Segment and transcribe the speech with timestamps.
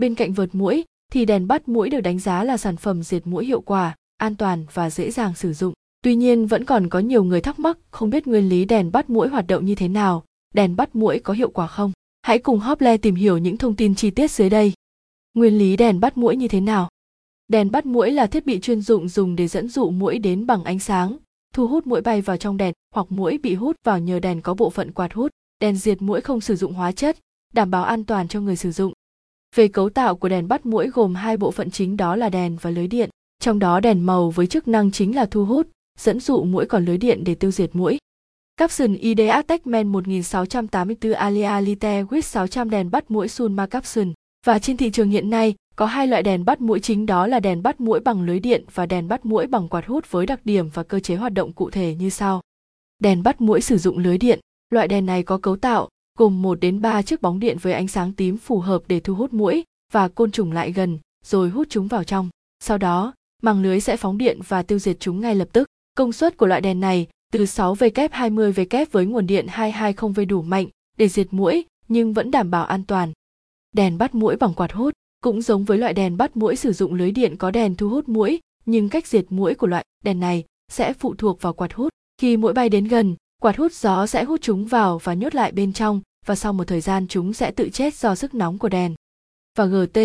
[0.00, 3.26] Bên cạnh vợt mũi thì đèn bắt mũi được đánh giá là sản phẩm diệt
[3.26, 5.72] mũi hiệu quả, an toàn và dễ dàng sử dụng.
[6.02, 9.10] Tuy nhiên vẫn còn có nhiều người thắc mắc không biết nguyên lý đèn bắt
[9.10, 10.24] mũi hoạt động như thế nào,
[10.54, 11.92] đèn bắt mũi có hiệu quả không?
[12.22, 14.72] Hãy cùng Hople tìm hiểu những thông tin chi tiết dưới đây.
[15.34, 16.88] Nguyên lý đèn bắt mũi như thế nào?
[17.48, 20.64] Đèn bắt mũi là thiết bị chuyên dụng dùng để dẫn dụ mũi đến bằng
[20.64, 21.16] ánh sáng,
[21.54, 24.54] thu hút mũi bay vào trong đèn hoặc mũi bị hút vào nhờ đèn có
[24.54, 25.30] bộ phận quạt hút.
[25.60, 27.18] Đèn diệt mũi không sử dụng hóa chất,
[27.52, 28.92] đảm bảo an toàn cho người sử dụng.
[29.56, 32.56] Về cấu tạo của đèn bắt muỗi gồm hai bộ phận chính đó là đèn
[32.60, 35.66] và lưới điện, trong đó đèn màu với chức năng chính là thu hút,
[35.98, 37.98] dẫn dụ muỗi còn lưới điện để tiêu diệt muỗi.
[38.56, 44.12] Capson ID Attachment 1684 Alia Lite with 600 đèn bắt muỗi Sunma Capson.
[44.46, 47.40] Và trên thị trường hiện nay, có hai loại đèn bắt muỗi chính đó là
[47.40, 50.40] đèn bắt muỗi bằng lưới điện và đèn bắt muỗi bằng quạt hút với đặc
[50.44, 52.40] điểm và cơ chế hoạt động cụ thể như sau.
[52.98, 54.40] Đèn bắt muỗi sử dụng lưới điện,
[54.70, 55.88] loại đèn này có cấu tạo
[56.20, 59.14] cùng 1 đến 3 chiếc bóng điện với ánh sáng tím phù hợp để thu
[59.14, 62.28] hút muỗi và côn trùng lại gần, rồi hút chúng vào trong.
[62.64, 65.68] Sau đó, màng lưới sẽ phóng điện và tiêu diệt chúng ngay lập tức.
[65.96, 70.66] Công suất của loại đèn này từ 6W20W với nguồn điện 220V đủ mạnh
[70.98, 73.12] để diệt muỗi nhưng vẫn đảm bảo an toàn.
[73.72, 76.94] Đèn bắt muỗi bằng quạt hút cũng giống với loại đèn bắt muỗi sử dụng
[76.94, 80.44] lưới điện có đèn thu hút muỗi, nhưng cách diệt muỗi của loại đèn này
[80.68, 81.92] sẽ phụ thuộc vào quạt hút.
[82.18, 85.52] Khi muỗi bay đến gần, quạt hút gió sẽ hút chúng vào và nhốt lại
[85.52, 88.68] bên trong và sau một thời gian chúng sẽ tự chết do sức nóng của
[88.68, 88.94] đèn.
[89.58, 89.98] Và GT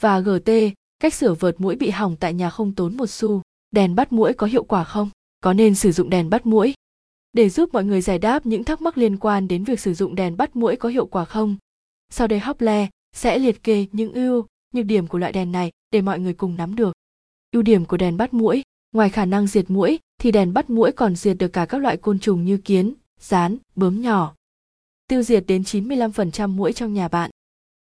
[0.00, 0.50] và GT,
[0.98, 3.42] cách sửa vợt mũi bị hỏng tại nhà không tốn một xu.
[3.70, 5.10] Đèn bắt mũi có hiệu quả không?
[5.40, 6.74] Có nên sử dụng đèn bắt mũi
[7.32, 10.14] Để giúp mọi người giải đáp những thắc mắc liên quan đến việc sử dụng
[10.14, 11.56] đèn bắt mũi có hiệu quả không,
[12.10, 16.00] sau đây Hople sẽ liệt kê những ưu, nhược điểm của loại đèn này để
[16.00, 16.92] mọi người cùng nắm được.
[17.52, 20.92] Ưu điểm của đèn bắt mũi ngoài khả năng diệt mũi thì đèn bắt mũi
[20.92, 24.34] còn diệt được cả các loại côn trùng như kiến, rán, bướm nhỏ.
[25.10, 27.30] Tiêu diệt đến 95% muỗi trong nhà bạn.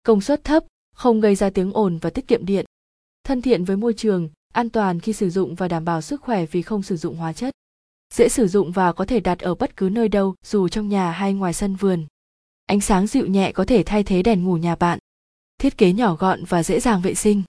[0.03, 2.65] Công suất thấp, không gây ra tiếng ồn và tiết kiệm điện.
[3.25, 6.47] Thân thiện với môi trường, an toàn khi sử dụng và đảm bảo sức khỏe
[6.47, 7.55] vì không sử dụng hóa chất.
[8.15, 11.11] Dễ sử dụng và có thể đặt ở bất cứ nơi đâu, dù trong nhà
[11.11, 12.07] hay ngoài sân vườn.
[12.67, 14.99] Ánh sáng dịu nhẹ có thể thay thế đèn ngủ nhà bạn.
[15.59, 17.43] Thiết kế nhỏ gọn và dễ dàng vệ sinh.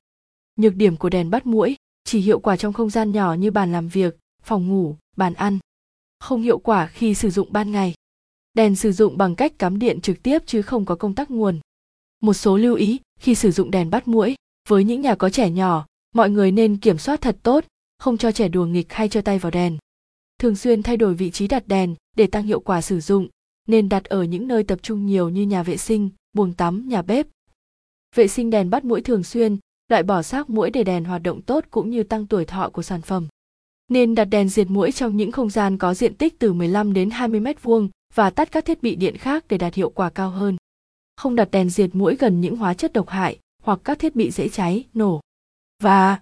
[0.56, 3.72] Nhược điểm của đèn bắt muỗi chỉ hiệu quả trong không gian nhỏ như bàn
[3.72, 5.60] làm việc, phòng ngủ, bàn ăn.
[6.20, 7.94] Không hiệu quả khi sử dụng ban ngày.
[8.56, 11.60] Đèn sử dụng bằng cách cắm điện trực tiếp chứ không có công tắc nguồn.
[12.22, 14.36] Một số lưu ý khi sử dụng đèn bắt muỗi,
[14.70, 17.66] với những nhà có trẻ nhỏ, mọi người nên kiểm soát thật tốt,
[17.98, 19.78] không cho trẻ đùa nghịch hay cho tay vào đèn.
[20.40, 23.28] Thường xuyên thay đổi vị trí đặt đèn để tăng hiệu quả sử dụng,
[23.68, 27.02] nên đặt ở những nơi tập trung nhiều như nhà vệ sinh, buồng tắm, nhà
[27.02, 27.28] bếp.
[28.16, 29.58] Vệ sinh đèn bắt muỗi thường xuyên,
[29.90, 32.82] loại bỏ xác muỗi để đèn hoạt động tốt cũng như tăng tuổi thọ của
[32.82, 33.28] sản phẩm.
[33.88, 37.10] Nên đặt đèn diệt muỗi trong những không gian có diện tích từ 15 đến
[37.10, 40.30] 20 mét vuông và tắt các thiết bị điện khác để đạt hiệu quả cao
[40.30, 40.58] hơn.
[41.16, 44.32] Không đặt đèn diệt mũi gần những hóa chất độc hại hoặc các thiết bị
[44.32, 45.22] dễ cháy, nổ.
[45.84, 46.20] Và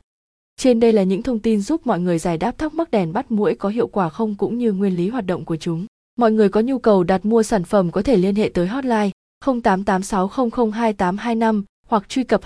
[0.58, 3.32] trên đây là những thông tin giúp mọi người giải đáp thắc mắc đèn bắt
[3.32, 5.86] mũi có hiệu quả không cũng như nguyên lý hoạt động của chúng.
[6.16, 9.10] Mọi người có nhu cầu đặt mua sản phẩm có thể liên hệ tới hotline
[9.46, 12.42] 0886002825 hoặc truy cập